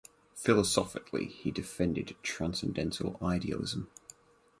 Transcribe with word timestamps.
Philosophically 0.33 1.25
he 1.27 1.51
defended 1.51 2.15
transcendental 2.23 3.17
idealism. 3.21 3.87